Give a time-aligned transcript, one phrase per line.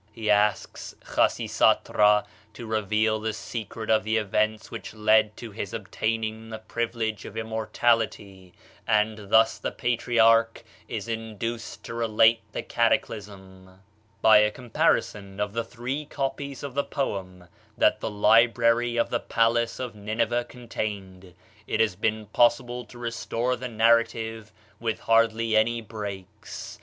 [0.11, 6.49] He asks Khasisatra to reveal the secret of the events which led to his obtaining
[6.49, 8.51] the privilege of immortality,
[8.87, 13.79] and thus the patriarch is induced to relate the cataclysm.
[14.23, 17.47] "By a comparison of the three copies of the poem
[17.77, 21.35] that the library of the palace of Nineveh contained,
[21.67, 26.79] it has been possible to restore the narrative with hardly any breaks.